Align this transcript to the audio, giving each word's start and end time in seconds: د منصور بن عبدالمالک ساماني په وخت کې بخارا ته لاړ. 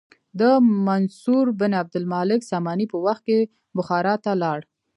د 0.39 0.41
منصور 0.87 1.45
بن 1.59 1.71
عبدالمالک 1.81 2.41
ساماني 2.51 2.85
په 2.91 2.97
وخت 3.05 3.23
کې 3.29 3.39
بخارا 3.77 4.15
ته 4.25 4.31
لاړ. 4.43 4.59